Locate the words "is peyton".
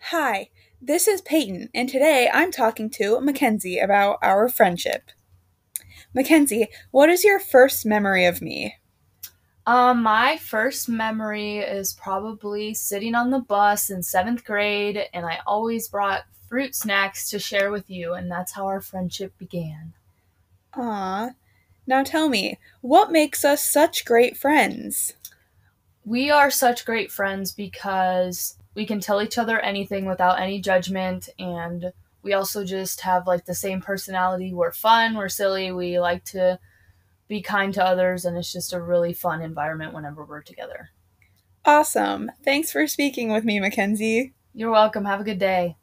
1.06-1.68